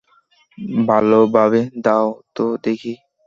[0.87, 2.93] ভালভাবে দাও তো দেখি।